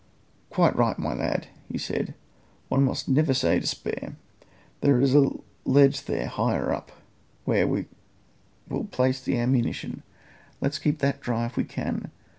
[0.49, 2.15] "Quite right, my lad," he said;
[2.69, 4.15] "one must never say despair.
[4.79, 5.29] There's a
[5.63, 6.91] ledge there higher up
[7.45, 7.85] where we
[8.67, 10.01] will place the ammunition.
[10.59, 12.09] Let's keep that dry if we can.